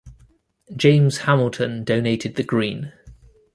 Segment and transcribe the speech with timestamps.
[0.75, 2.91] James Hamilton donated the Green.